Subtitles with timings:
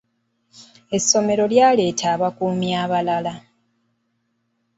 [0.97, 3.33] Essomero lyaleeta abakuumi abalala.